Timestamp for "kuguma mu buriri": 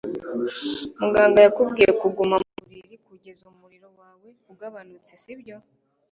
2.01-2.95